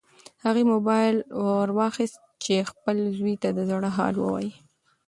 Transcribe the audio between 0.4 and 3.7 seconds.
هغې موبایل ورواخیست چې خپل زوی ته د